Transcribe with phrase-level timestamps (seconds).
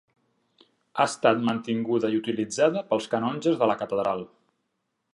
[1.01, 4.29] Ha estat mantinguda i utilitzada pels canonges de la catedral.